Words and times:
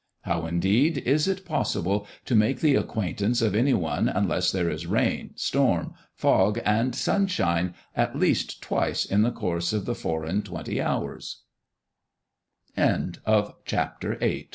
How, 0.21 0.47
indeed, 0.47 0.97
is 0.97 1.27
it 1.27 1.45
possible 1.45 2.07
to 2.25 2.33
make 2.33 2.59
the 2.61 2.73
acquaintance 2.73 3.39
of 3.39 3.53
any 3.53 3.75
one 3.75 4.09
unless 4.09 4.51
there 4.51 4.67
is 4.67 4.87
rain, 4.87 5.29
storm, 5.35 5.93
fog, 6.15 6.59
and 6.65 6.95
sunshine 6.95 7.75
at 7.95 8.17
least 8.17 8.63
twice 8.63 9.05
in 9.05 9.21
the 9.21 9.29
course 9.29 9.73
of 9.73 9.85
the 9.85 9.93
four 9.93 10.25
and 10.25 10.43
twenty 10.43 10.81
hours? 10.81 11.43
CHAP. 12.75 12.95
IX. 12.95 13.19
The 13.27 13.55
City 13.63 13.63
Capitol. 13.67 14.41